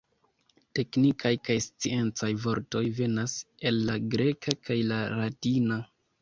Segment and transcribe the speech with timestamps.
[0.77, 3.37] Teknikaj kaj sciencaj vortoj venas
[3.71, 5.81] el la greka kaj la latina.